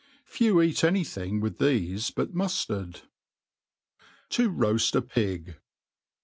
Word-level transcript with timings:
Few 0.25 0.59
eat 0.63 0.83
any 0.83 1.03
thing 1.03 1.41
with 1.41 1.59
thefe 1.59 2.11
but 2.15 2.33
muilard* 2.33 3.03
To 4.31 4.51
roajl 4.51 4.95
a 4.95 5.01
Pig. 5.03 5.57